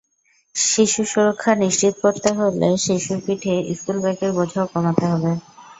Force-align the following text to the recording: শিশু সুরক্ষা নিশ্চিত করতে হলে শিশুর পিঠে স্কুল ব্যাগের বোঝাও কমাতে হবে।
শিশু 0.55 1.01
সুরক্ষা 1.05 1.51
নিশ্চিত 1.57 1.93
করতে 2.03 2.29
হলে 2.37 2.67
শিশুর 2.83 3.19
পিঠে 3.25 3.53
স্কুল 3.71 3.97
ব্যাগের 4.03 4.31
বোঝাও 4.37 4.65
কমাতে 4.73 5.05
হবে। 5.11 5.31